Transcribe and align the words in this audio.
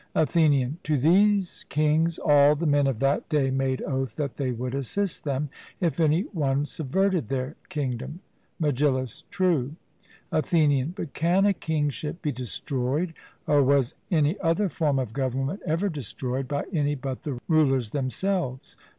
ATHENIAN: 0.15 0.79
To 0.85 0.97
these 0.97 1.63
kings 1.69 2.17
all 2.17 2.55
the 2.55 2.65
men 2.65 2.87
of 2.87 2.97
that 3.01 3.29
day 3.29 3.51
made 3.51 3.83
oath 3.83 4.15
that 4.15 4.37
they 4.37 4.49
would 4.51 4.73
assist 4.73 5.25
them, 5.25 5.49
if 5.79 5.99
any 5.99 6.21
one 6.21 6.65
subverted 6.65 7.27
their 7.27 7.55
kingdom. 7.69 8.19
MEGILLUS: 8.59 9.25
True. 9.29 9.75
ATHENIAN: 10.31 10.93
But 10.97 11.13
can 11.13 11.45
a 11.45 11.53
kingship 11.53 12.23
be 12.23 12.31
destroyed, 12.31 13.13
or 13.45 13.61
was 13.61 13.93
any 14.09 14.39
other 14.39 14.69
form 14.69 14.97
of 14.97 15.13
government 15.13 15.61
ever 15.67 15.87
destroyed, 15.87 16.47
by 16.47 16.65
any 16.73 16.95
but 16.95 17.21
the 17.21 17.37
rulers 17.47 17.91
themselves? 17.91 18.75